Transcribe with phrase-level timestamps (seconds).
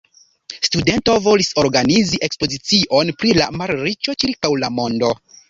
[0.67, 5.15] Studento volis organizi ekspozicion pri la malriĉo ĉirkaŭ la mondo.